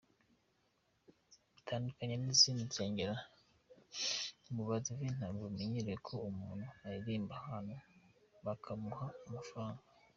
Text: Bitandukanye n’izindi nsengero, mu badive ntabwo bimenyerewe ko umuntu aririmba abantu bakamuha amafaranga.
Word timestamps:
Bitandukanye 1.53 2.15
n’izindi 2.17 2.61
nsengero, 2.69 3.15
mu 4.53 4.63
badive 4.69 5.05
ntabwo 5.17 5.43
bimenyerewe 5.51 5.95
ko 6.07 6.13
umuntu 6.29 6.65
aririmba 6.85 7.33
abantu 7.41 7.75
bakamuha 8.45 9.05
amafaranga. 9.27 9.83